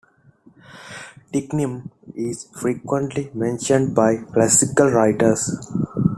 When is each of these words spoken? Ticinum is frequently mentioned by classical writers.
Ticinum 1.31 1.91
is 2.15 2.45
frequently 2.59 3.29
mentioned 3.35 3.93
by 3.93 4.15
classical 4.17 4.89
writers. 4.89 5.51